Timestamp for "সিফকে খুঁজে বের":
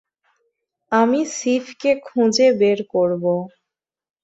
1.35-2.79